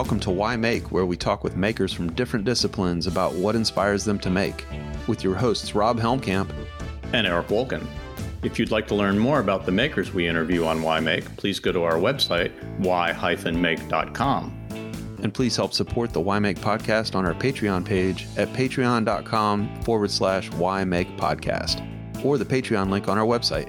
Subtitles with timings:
[0.00, 4.02] welcome to Why Make, where we talk with makers from different disciplines about what inspires
[4.02, 4.64] them to make,
[5.06, 6.50] with your hosts Rob Helmkamp
[7.12, 7.86] and Eric Wolken.
[8.42, 11.60] If you'd like to learn more about the makers we interview on Why Make, please
[11.60, 14.68] go to our website, why-make.com.
[15.22, 20.10] And please help support the Why Make podcast on our Patreon page at patreon.com forward
[20.10, 23.68] slash Why Make podcast or the Patreon link on our website.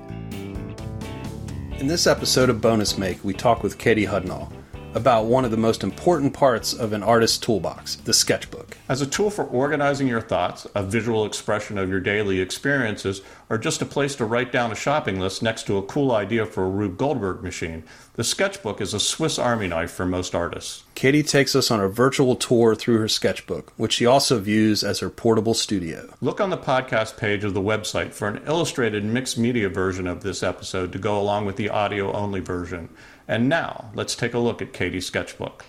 [1.82, 4.50] In this episode of Bonus Make, we talk with Katie Hudnall
[4.94, 8.77] about one of the most important parts of an artist's toolbox, the sketchbook.
[8.90, 13.58] As a tool for organizing your thoughts, a visual expression of your daily experiences, or
[13.58, 16.66] just a place to write down a shopping list next to a cool idea for
[16.66, 17.84] a Rube Goldberg machine,
[18.16, 20.84] the sketchbook is a Swiss army knife for most artists.
[21.02, 25.00] Katie takes us on a virtual tour through her sketchbook, which she also views as
[25.00, 26.08] her portable studio.
[26.22, 30.22] Look on the podcast page of the website for an illustrated mixed media version of
[30.22, 32.88] this episode to go along with the audio only version.
[33.27, 35.66] And now, let's take a look at Katie's sketchbook.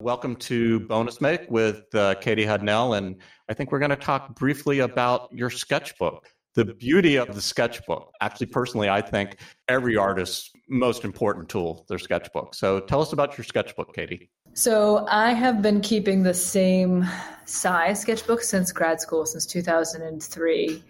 [0.00, 4.34] Welcome to Bonus Make with uh, Katie Hudnall, and I think we're going to talk
[4.34, 6.33] briefly about your sketchbook.
[6.54, 8.12] The beauty of the sketchbook.
[8.20, 9.38] Actually, personally, I think
[9.68, 12.54] every artist's most important tool, their sketchbook.
[12.54, 14.30] So tell us about your sketchbook, Katie.
[14.52, 17.04] So I have been keeping the same
[17.44, 20.82] size sketchbook since grad school, since 2003.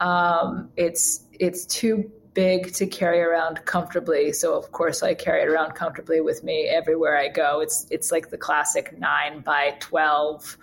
[0.00, 4.32] Um, it's it's too big to carry around comfortably.
[4.32, 7.58] So of course I carry it around comfortably with me everywhere I go.
[7.58, 10.56] It's it's like the classic nine by twelve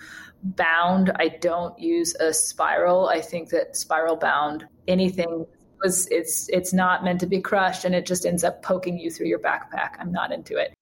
[0.44, 1.12] bound.
[1.16, 3.08] I don't use a spiral.
[3.08, 5.46] I think that spiral bound anything
[5.84, 9.12] was it's it's not meant to be crushed and it just ends up poking you
[9.12, 9.96] through your backpack.
[10.00, 10.74] I'm not into it.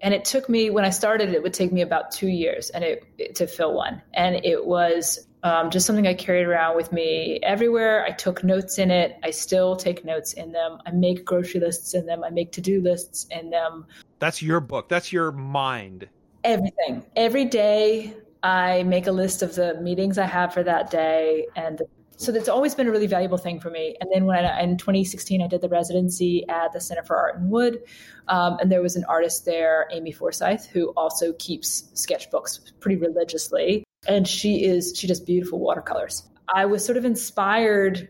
[0.00, 2.84] And it took me when I started it would take me about 2 years and
[2.84, 4.02] it, it to fill one.
[4.14, 8.04] And it was um, just something I carried around with me everywhere.
[8.04, 9.16] I took notes in it.
[9.22, 10.78] I still take notes in them.
[10.84, 12.24] I make grocery lists in them.
[12.24, 13.86] I make to do lists in them.
[14.18, 14.88] That's your book.
[14.88, 16.08] That's your mind.
[16.42, 17.04] Everything.
[17.14, 21.46] Every day, I make a list of the meetings I have for that day.
[21.56, 21.82] And
[22.16, 23.96] so that's always been a really valuable thing for me.
[24.00, 27.36] And then when I, in 2016, I did the residency at the Center for Art
[27.36, 27.82] in Wood.
[28.28, 33.84] Um, and there was an artist there, Amy Forsyth, who also keeps sketchbooks pretty religiously
[34.08, 36.22] and she is she does beautiful watercolors.
[36.52, 38.08] I was sort of inspired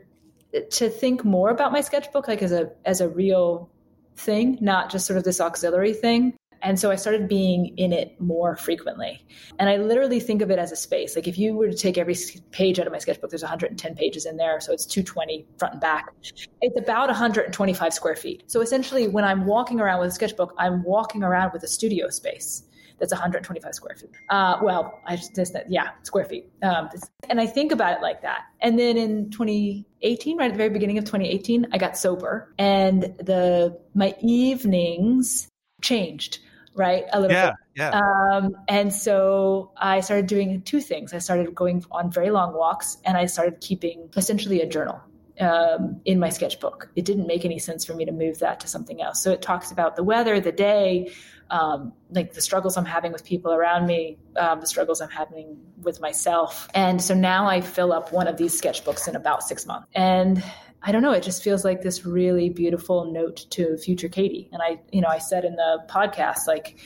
[0.70, 3.70] to think more about my sketchbook like as a as a real
[4.16, 6.34] thing, not just sort of this auxiliary thing.
[6.62, 9.24] And so I started being in it more frequently.
[9.58, 11.16] And I literally think of it as a space.
[11.16, 12.16] Like if you were to take every
[12.50, 14.60] page out of my sketchbook, there's 110 pages in there.
[14.60, 16.06] So it's 220 front and back.
[16.60, 18.44] It's about 125 square feet.
[18.46, 22.08] So essentially, when I'm walking around with a sketchbook, I'm walking around with a studio
[22.08, 22.64] space
[22.98, 24.10] that's 125 square feet.
[24.30, 26.50] Uh, well, I just, yeah, square feet.
[26.62, 26.88] Um,
[27.28, 28.44] and I think about it like that.
[28.60, 33.02] And then in 2018, right at the very beginning of 2018, I got sober and
[33.02, 35.48] the, my evenings
[35.82, 36.38] changed
[36.76, 37.04] right?
[37.12, 37.56] A little yeah, bit.
[37.76, 37.90] yeah.
[37.90, 41.12] Um, and so i started doing two things.
[41.12, 45.00] I started going on very long walks and i started keeping essentially a journal
[45.40, 46.88] um, in my sketchbook.
[46.96, 49.22] It didn't make any sense for me to move that to something else.
[49.22, 51.12] So it talks about the weather the day
[51.50, 55.56] um, like the struggles I'm having with people around me, um, the struggles I'm having
[55.82, 56.68] with myself.
[56.74, 59.88] And so now I fill up one of these sketchbooks in about six months.
[59.94, 60.42] And
[60.82, 64.48] I don't know, it just feels like this really beautiful note to future Katie.
[64.52, 66.78] And I, you know, I said in the podcast, like,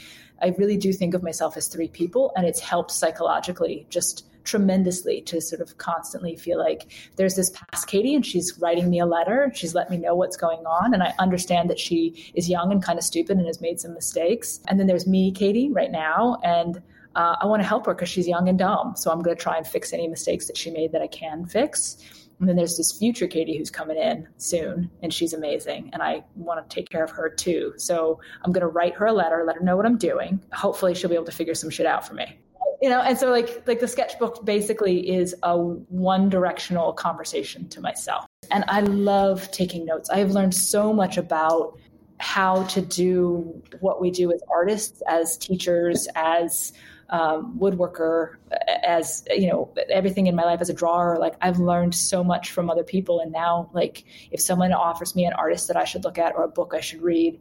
[0.43, 5.21] I really do think of myself as three people, and it's helped psychologically just tremendously
[5.23, 9.07] to sort of constantly feel like there's this past Katie and she's writing me a
[9.07, 9.53] letter.
[9.55, 10.93] She's let me know what's going on.
[10.93, 13.95] And I understand that she is young and kind of stupid and has made some
[13.95, 14.61] mistakes.
[14.67, 16.41] And then there's me, Katie, right now.
[16.43, 16.83] And
[17.15, 18.95] uh, I want to help her because she's young and dumb.
[18.97, 21.47] So I'm going to try and fix any mistakes that she made that I can
[21.47, 21.99] fix.
[22.41, 25.91] And then there's this future Katie who's coming in soon, and she's amazing.
[25.93, 27.75] And I want to take care of her too.
[27.77, 30.43] So I'm going to write her a letter, let her know what I'm doing.
[30.55, 32.39] Hopefully, she'll be able to figure some shit out for me
[32.81, 37.81] you know and so like like the sketchbook basically is a one directional conversation to
[37.81, 38.27] myself.
[38.51, 40.11] And i love taking notes.
[40.11, 41.79] I have learned so much about
[42.19, 46.73] how to do what we do as artists as teachers as
[47.09, 48.37] um, woodworker
[48.85, 51.17] as you know everything in my life as a drawer.
[51.19, 53.21] Like i've learned so much from other people.
[53.21, 56.45] And now like if someone offers me an artist that i should look at or
[56.45, 57.41] a book i should read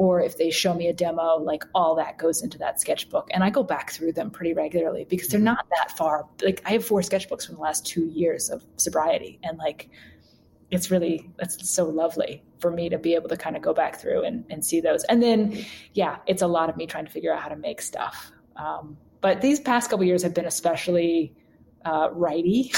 [0.00, 3.28] or if they show me a demo, like all that goes into that sketchbook.
[3.32, 6.26] And I go back through them pretty regularly because they're not that far.
[6.42, 9.38] Like I have four sketchbooks from the last two years of sobriety.
[9.42, 9.90] And like
[10.70, 14.00] it's really it's so lovely for me to be able to kind of go back
[14.00, 15.04] through and, and see those.
[15.04, 17.82] And then yeah, it's a lot of me trying to figure out how to make
[17.82, 18.32] stuff.
[18.56, 21.34] Um, but these past couple years have been especially
[21.84, 22.72] uh, righty,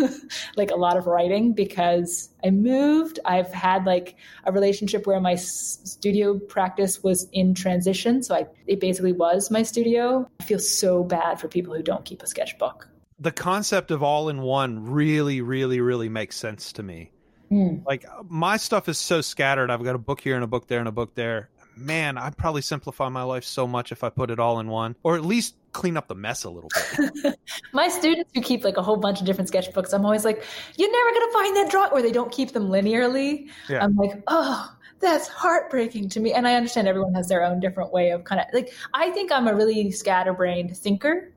[0.56, 3.20] like a lot of writing because I moved.
[3.24, 8.22] I've had like a relationship where my s- studio practice was in transition.
[8.22, 10.28] So I, it basically was my studio.
[10.40, 12.88] I feel so bad for people who don't keep a sketchbook.
[13.20, 17.10] The concept of all in one really, really, really makes sense to me.
[17.50, 17.84] Mm.
[17.86, 19.70] Like my stuff is so scattered.
[19.70, 21.48] I've got a book here and a book there and a book there.
[21.76, 24.96] Man, I'd probably simplify my life so much if I put it all in one,
[25.04, 27.38] or at least clean up the mess a little bit.
[27.72, 30.44] my students who keep like a whole bunch of different sketchbooks, I'm always like,
[30.76, 33.48] you're never going to find that drawing, or they don't keep them linearly.
[33.68, 33.84] Yeah.
[33.84, 36.32] I'm like, oh, that's heartbreaking to me.
[36.32, 39.30] And I understand everyone has their own different way of kind of like, I think
[39.30, 41.32] I'm a really scatterbrained thinker.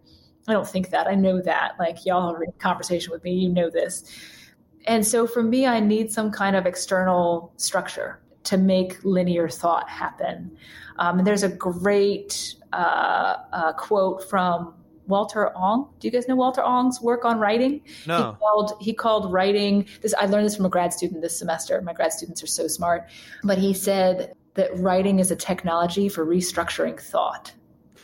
[0.48, 1.08] I don't think that.
[1.08, 1.74] I know that.
[1.78, 4.04] Like, y'all are in conversation with me, you know this.
[4.86, 9.88] And so for me, I need some kind of external structure to make linear thought
[9.88, 10.58] happen.
[10.98, 14.74] Um, and there's a great uh, uh, quote from
[15.08, 15.90] Walter Ong.
[16.00, 17.82] Do you guys know Walter Ong's work on writing?
[18.08, 18.18] No.
[18.32, 20.14] He called, he called writing this.
[20.14, 21.82] I learned this from a grad student this semester.
[21.82, 23.10] My grad students are so smart,
[23.44, 27.54] but he said that writing is a technology for restructuring thought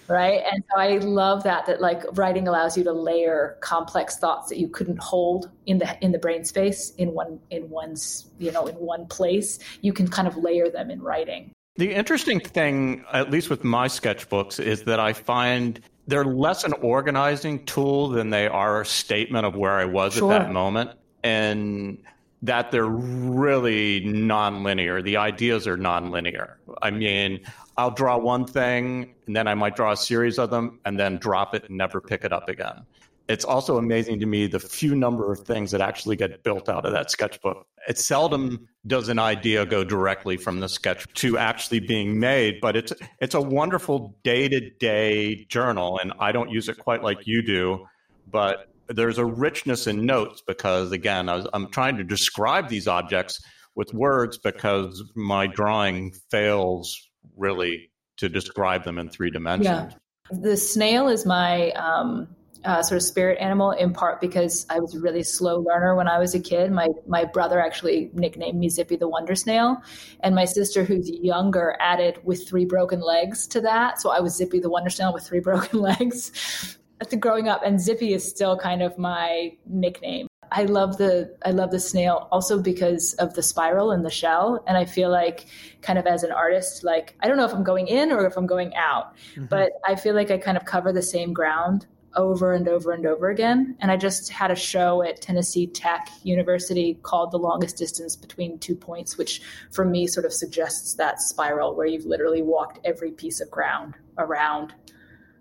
[0.07, 4.49] right and so i love that that like writing allows you to layer complex thoughts
[4.49, 8.51] that you couldn't hold in the in the brain space in one in one's you
[8.51, 13.05] know in one place you can kind of layer them in writing The interesting thing,
[13.13, 18.29] at least with my sketchbooks, is that I find they're less an organizing tool than
[18.31, 20.33] they are a statement of where I was Sure.
[20.33, 20.91] at that moment.
[21.23, 21.99] And
[22.43, 25.03] that they're really nonlinear.
[25.03, 26.55] The ideas are nonlinear.
[26.81, 27.41] I mean,
[27.77, 31.17] I'll draw one thing and then I might draw a series of them and then
[31.17, 32.85] drop it and never pick it up again.
[33.27, 36.85] It's also amazing to me the few number of things that actually get built out
[36.85, 37.67] of that sketchbook.
[37.87, 42.77] It seldom does an idea go directly from the sketch to actually being made, but
[42.77, 47.87] it's it's a wonderful day-to-day journal and I don't use it quite like you do,
[48.31, 52.87] but there's a richness in notes because again, I was, I'm trying to describe these
[52.87, 53.39] objects
[53.75, 59.67] with words because my drawing fails really to describe them in three dimensions.
[59.67, 59.89] yeah.
[60.31, 62.27] the snail is my um,
[62.65, 66.07] uh, sort of spirit animal in part because I was a really slow learner when
[66.07, 66.71] I was a kid.
[66.71, 69.77] My my brother actually nicknamed me Zippy the Wonder Snail,
[70.21, 74.01] and my sister, who's younger, added with three broken legs to that.
[74.01, 76.77] So I was Zippy the Wonder Snail with three broken legs.
[77.19, 80.27] Growing up, and Zippy is still kind of my nickname.
[80.51, 84.63] I love the I love the snail also because of the spiral and the shell,
[84.67, 85.47] and I feel like
[85.81, 88.37] kind of as an artist, like I don't know if I'm going in or if
[88.37, 89.45] I'm going out, mm-hmm.
[89.45, 91.85] but I feel like I kind of cover the same ground
[92.15, 93.75] over and over and over again.
[93.79, 98.57] And I just had a show at Tennessee Tech University called The Longest Distance Between
[98.57, 99.41] Two Points, which
[99.71, 103.95] for me sort of suggests that spiral where you've literally walked every piece of ground
[104.17, 104.73] around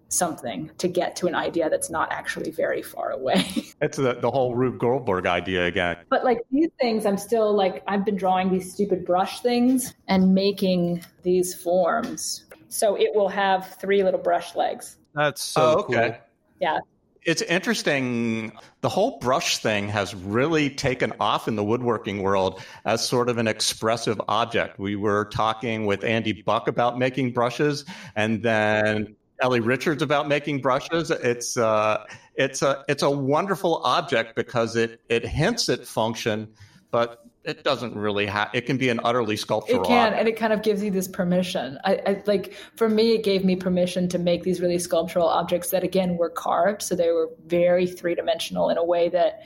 [0.08, 3.44] something to get to an idea that's not actually very far away.
[3.82, 5.98] It's the, the whole Rube Goldberg idea again.
[6.08, 10.34] but like these things, I'm still like, I've been drawing these stupid brush things and
[10.34, 12.46] making these forms.
[12.68, 14.96] So it will have three little brush legs.
[15.14, 16.08] That's so oh, okay.
[16.10, 16.16] cool.
[16.60, 16.78] Yeah.
[17.26, 18.52] It's interesting.
[18.80, 23.36] The whole brush thing has really taken off in the woodworking world as sort of
[23.36, 24.78] an expressive object.
[24.78, 30.60] We were talking with Andy Buck about making brushes, and then Ellie Richards about making
[30.60, 31.10] brushes.
[31.10, 32.04] It's uh,
[32.34, 36.48] it's a it's a wonderful object because it it hints at function,
[36.90, 38.50] but it doesn't really have.
[38.54, 39.82] It can be an utterly sculptural.
[39.82, 40.18] It can, object.
[40.18, 41.78] and it kind of gives you this permission.
[41.84, 45.70] I, I like for me, it gave me permission to make these really sculptural objects
[45.70, 49.42] that again were carved, so they were very three dimensional in a way that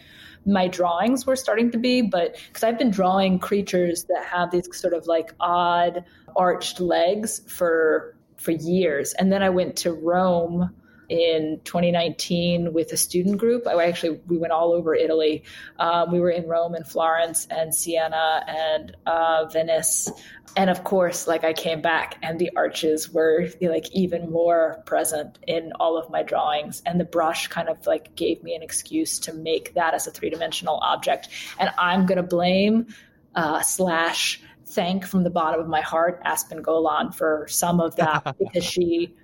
[0.47, 2.01] my drawings were starting to be.
[2.01, 6.05] But because I've been drawing creatures that have these sort of like odd
[6.37, 10.75] arched legs for for years, and then I went to Rome
[11.11, 13.67] in 2019 with a student group.
[13.67, 15.43] I actually we went all over Italy.
[15.79, 20.09] Um, we were in Rome and Florence and Siena and uh, Venice,
[20.57, 25.39] and of course, like I came back and the arches were like even more present
[25.47, 29.19] in all of my drawings, and the brush kind of like gave me an excuse
[29.21, 31.29] to make that as a three dimensional object.
[31.59, 32.87] And I'm gonna blame
[33.35, 38.37] uh, slash thank from the bottom of my heart Aspen Golann for some of that
[38.39, 39.15] because she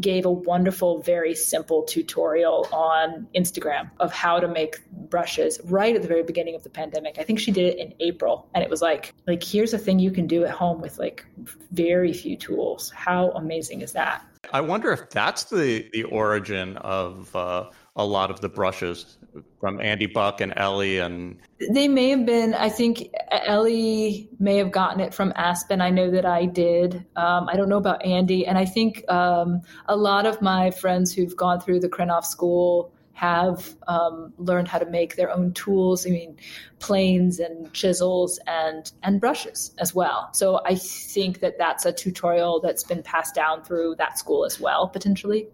[0.00, 6.02] gave a wonderful, very simple tutorial on Instagram of how to make brushes right at
[6.02, 7.18] the very beginning of the pandemic.
[7.18, 9.98] I think she did it in April and it was like like here's a thing
[9.98, 11.24] you can do at home with like
[11.70, 12.90] very few tools.
[12.90, 14.24] How amazing is that?
[14.52, 19.16] I wonder if that's the the origin of uh, a lot of the brushes
[19.58, 21.38] from Andy Buck and Ellie and
[21.72, 22.54] They may have been.
[22.54, 25.80] I think Ellie may have gotten it from Aspen.
[25.80, 27.04] I know that I did.
[27.16, 31.12] Um, I don't know about Andy, and I think um, a lot of my friends
[31.12, 36.06] who've gone through the Krenov School have um, learned how to make their own tools.
[36.06, 36.36] I mean,
[36.80, 40.28] planes and chisels and and brushes as well.
[40.34, 44.60] So I think that that's a tutorial that's been passed down through that school as
[44.60, 45.48] well, potentially.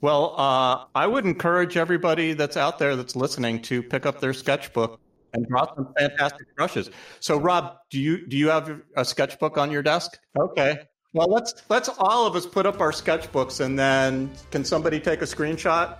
[0.00, 4.32] Well, uh, I would encourage everybody that's out there that's listening to pick up their
[4.32, 5.00] sketchbook
[5.34, 6.90] and draw some fantastic brushes.
[7.20, 10.18] So, Rob, do you do you have a sketchbook on your desk?
[10.38, 10.78] Okay.
[11.14, 15.22] Well, let's let's all of us put up our sketchbooks, and then can somebody take
[15.22, 15.96] a screenshot?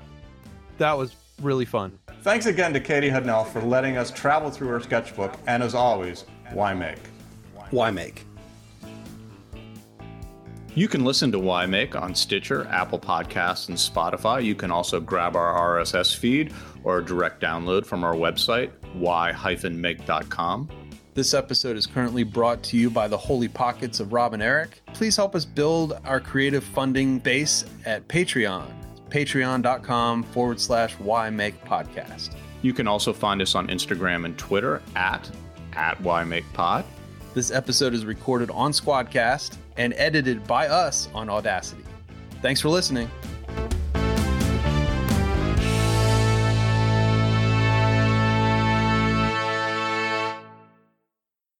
[0.78, 1.98] That was really fun.
[2.22, 6.24] Thanks again to Katie Hudnall for letting us travel through her sketchbook, and as always,
[6.52, 6.98] why make?
[7.70, 8.27] Why make?
[10.78, 14.44] You can listen to Why Make on Stitcher, Apple Podcasts, and Spotify.
[14.44, 16.54] You can also grab our RSS feed
[16.84, 20.68] or direct download from our website, why-make.com.
[21.14, 24.80] This episode is currently brought to you by the Holy Pockets of Rob and Eric.
[24.94, 28.70] Please help us build our creative funding base at Patreon,
[29.10, 32.36] patreon.com forward slash why make podcast.
[32.62, 35.28] You can also find us on Instagram and Twitter at,
[35.72, 36.84] at why make pod.
[37.34, 41.84] This episode is recorded on Squadcast and edited by us on Audacity.
[42.40, 43.10] Thanks for listening.